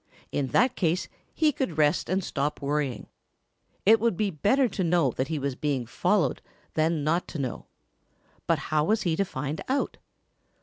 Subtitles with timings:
[0.31, 3.05] In that case he could rest and stop worrying.
[3.85, 6.41] It would be better to know that he was being followed
[6.73, 7.67] than not to know.
[8.47, 9.97] But how was he to find out?